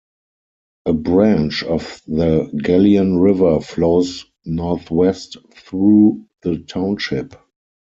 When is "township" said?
6.57-7.35